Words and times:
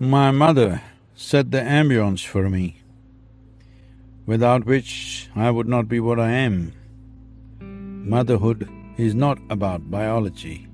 My 0.00 0.30
mother 0.30 0.80
set 1.16 1.50
the 1.50 1.58
ambience 1.58 2.24
for 2.24 2.48
me, 2.48 2.76
without 4.26 4.64
which 4.64 5.28
I 5.34 5.50
would 5.50 5.66
not 5.66 5.88
be 5.88 5.98
what 5.98 6.20
I 6.20 6.30
am. 6.30 6.72
Motherhood 7.60 8.68
is 8.96 9.16
not 9.16 9.40
about 9.50 9.90
biology, 9.90 10.68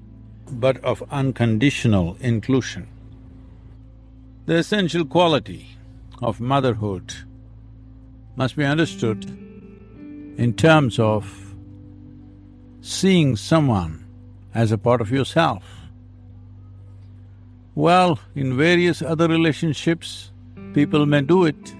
but 0.51 0.77
of 0.84 1.02
unconditional 1.11 2.19
inclusion. 2.21 2.87
The 4.45 4.57
essential 4.57 5.07
quality 5.07 5.69
of 6.20 6.38
motherhood 6.38 7.15
must 8.37 8.56
be 8.56 8.65
understood 8.65 9.25
in 10.37 10.52
terms 10.55 10.98
of 10.98 11.55
seeing 12.83 13.37
someone 13.37 14.05
as 14.55 14.70
a 14.70 14.77
part 14.77 15.01
of 15.01 15.11
yourself. 15.11 15.84
Well, 17.77 18.20
in 18.37 18.56
various 18.56 19.02
other 19.02 19.27
relationships, 19.27 20.30
people 20.74 21.06
may 21.06 21.23
do 21.23 21.45
it. 21.45 21.74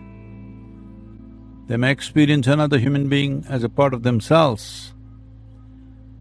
They 1.69 1.77
may 1.77 1.93
experience 1.93 2.49
another 2.49 2.79
human 2.79 3.09
being 3.09 3.45
as 3.49 3.63
a 3.63 3.69
part 3.69 3.95
of 3.95 4.03
themselves. 4.03 4.93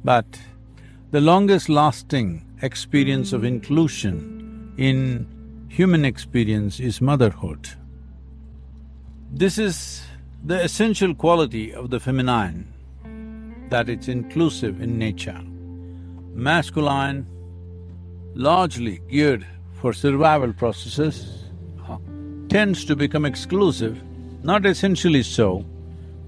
But 0.03 0.39
the 1.09 1.21
longest 1.21 1.69
lasting 1.69 2.45
experience 2.61 3.33
of 3.33 3.43
inclusion 3.43 4.73
in 4.77 5.65
human 5.69 6.05
experience 6.05 6.79
is 6.79 7.01
motherhood. 7.01 7.69
This 9.31 9.57
is 9.57 10.03
the 10.45 10.63
essential 10.63 11.15
quality 11.15 11.73
of 11.73 11.89
the 11.89 11.99
feminine, 11.99 12.71
that 13.69 13.89
it's 13.89 14.07
inclusive 14.07 14.81
in 14.81 14.99
nature. 14.99 15.41
Masculine, 16.35 17.25
largely 18.35 18.99
geared 19.09 19.47
for 19.83 19.91
survival 19.91 20.53
processes 20.53 21.43
uh-huh. 21.81 21.97
tends 22.47 22.85
to 22.85 22.95
become 22.95 23.25
exclusive, 23.25 24.01
not 24.41 24.65
essentially 24.65 25.21
so, 25.21 25.65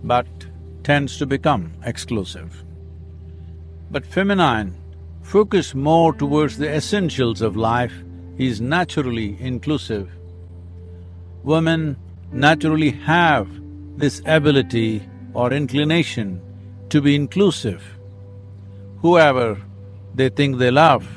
but 0.04 0.28
tends 0.84 1.18
to 1.18 1.26
become 1.26 1.72
exclusive. 1.86 2.66
But 3.90 4.06
feminine, 4.06 4.76
focus 5.22 5.74
more 5.74 6.12
towards 6.14 6.58
the 6.58 6.70
essentials 6.70 7.42
of 7.42 7.56
life, 7.56 7.94
is 8.38 8.60
naturally 8.60 9.38
inclusive. 9.40 10.10
Women 11.44 11.96
naturally 12.34 12.92
have 12.92 13.48
this 13.96 14.22
ability 14.26 15.02
or 15.34 15.54
inclination 15.54 16.42
to 16.90 17.00
be 17.00 17.16
inclusive. 17.16 17.82
Whoever 18.98 19.62
they 20.14 20.28
think 20.28 20.58
they 20.58 20.72
love, 20.72 21.08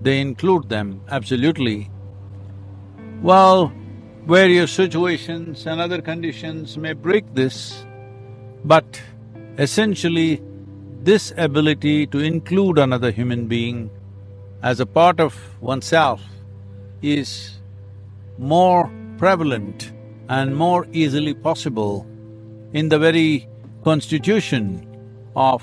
they 0.00 0.20
include 0.20 0.68
them 0.68 1.00
absolutely. 1.08 1.90
Well, 3.22 3.72
various 4.26 4.70
situations 4.72 5.66
and 5.66 5.80
other 5.80 6.00
conditions 6.00 6.78
may 6.78 6.92
break 6.92 7.34
this, 7.34 7.84
but 8.64 9.00
essentially 9.58 10.42
this 11.02 11.32
ability 11.36 12.06
to 12.08 12.18
include 12.18 12.78
another 12.78 13.10
human 13.10 13.46
being 13.46 13.90
as 14.62 14.80
a 14.80 14.86
part 14.86 15.20
of 15.20 15.34
oneself 15.60 16.20
is 17.02 17.58
more 18.38 18.90
prevalent 19.16 19.92
and 20.28 20.54
more 20.54 20.86
easily 20.92 21.34
possible 21.34 22.06
in 22.72 22.88
the 22.88 22.98
very 22.98 23.48
constitution 23.82 24.86
of 25.34 25.62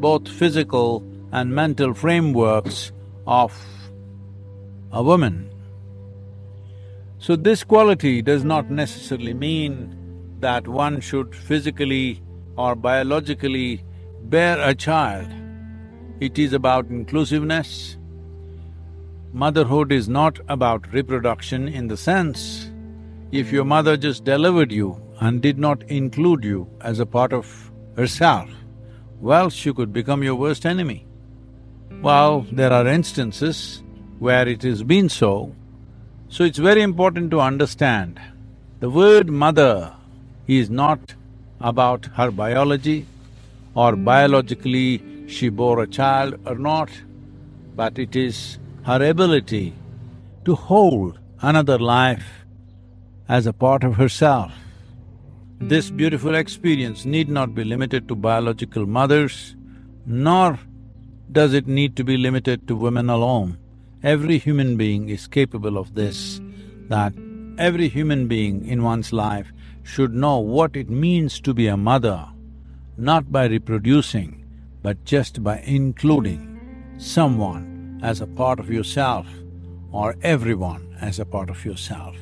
both 0.00 0.28
physical 0.28 1.04
and 1.32 1.54
mental 1.54 1.92
frameworks 1.94 2.92
of 3.26 3.52
a 4.92 5.02
woman. 5.02 5.50
So 7.18 7.34
this 7.34 7.64
quality 7.64 8.22
does 8.22 8.44
not 8.44 8.70
necessarily 8.70 9.34
mean 9.34 9.96
that 10.40 10.68
one 10.68 11.00
should 11.00 11.34
physically 11.34 12.22
or 12.56 12.74
biologically 12.74 13.84
bear 14.24 14.60
a 14.60 14.74
child. 14.74 15.28
It 16.20 16.38
is 16.38 16.52
about 16.52 16.86
inclusiveness. 16.86 17.98
Motherhood 19.32 19.92
is 19.92 20.08
not 20.08 20.38
about 20.48 20.92
reproduction 20.92 21.68
in 21.68 21.88
the 21.88 21.96
sense, 21.96 22.70
if 23.32 23.50
your 23.52 23.64
mother 23.64 23.96
just 23.96 24.24
delivered 24.24 24.70
you 24.70 25.00
and 25.20 25.42
did 25.42 25.58
not 25.58 25.82
include 25.84 26.44
you 26.44 26.68
as 26.80 27.00
a 27.00 27.06
part 27.06 27.32
of 27.32 27.70
herself, 27.96 28.50
well, 29.20 29.50
she 29.50 29.72
could 29.72 29.92
become 29.92 30.22
your 30.22 30.36
worst 30.36 30.64
enemy. 30.64 31.05
Well, 32.02 32.46
there 32.52 32.72
are 32.72 32.86
instances 32.86 33.82
where 34.18 34.46
it 34.46 34.62
has 34.62 34.82
been 34.82 35.08
so, 35.08 35.54
so 36.28 36.44
it's 36.44 36.58
very 36.58 36.82
important 36.82 37.30
to 37.32 37.40
understand 37.40 38.20
the 38.80 38.90
word 38.90 39.28
mother 39.28 39.92
is 40.46 40.70
not 40.70 41.14
about 41.60 42.06
her 42.14 42.30
biology 42.30 43.06
or 43.74 43.96
biologically 43.96 45.02
she 45.26 45.48
bore 45.48 45.82
a 45.82 45.86
child 45.86 46.38
or 46.46 46.56
not, 46.56 46.90
but 47.74 47.98
it 47.98 48.14
is 48.14 48.58
her 48.84 49.02
ability 49.02 49.74
to 50.44 50.54
hold 50.54 51.18
another 51.40 51.78
life 51.78 52.44
as 53.28 53.46
a 53.46 53.52
part 53.52 53.82
of 53.82 53.96
herself. 53.96 54.52
This 55.58 55.90
beautiful 55.90 56.34
experience 56.34 57.04
need 57.04 57.28
not 57.28 57.54
be 57.54 57.64
limited 57.64 58.06
to 58.08 58.14
biological 58.14 58.86
mothers, 58.86 59.56
nor 60.04 60.58
does 61.36 61.52
it 61.52 61.66
need 61.66 61.94
to 61.96 62.02
be 62.02 62.16
limited 62.16 62.66
to 62.66 62.74
women 62.74 63.10
alone? 63.10 63.58
Every 64.02 64.38
human 64.38 64.78
being 64.78 65.10
is 65.10 65.26
capable 65.26 65.76
of 65.76 65.94
this, 65.94 66.40
that 66.88 67.12
every 67.58 67.88
human 67.88 68.26
being 68.26 68.66
in 68.66 68.82
one's 68.82 69.12
life 69.12 69.52
should 69.82 70.14
know 70.14 70.38
what 70.38 70.74
it 70.76 70.88
means 70.88 71.38
to 71.40 71.52
be 71.52 71.66
a 71.66 71.76
mother, 71.76 72.26
not 72.96 73.30
by 73.30 73.44
reproducing, 73.48 74.46
but 74.82 75.04
just 75.04 75.44
by 75.44 75.58
including 75.66 76.40
someone 76.96 78.00
as 78.02 78.22
a 78.22 78.26
part 78.26 78.58
of 78.58 78.70
yourself 78.70 79.26
or 79.92 80.16
everyone 80.22 80.96
as 81.02 81.18
a 81.18 81.26
part 81.26 81.50
of 81.50 81.66
yourself. 81.66 82.16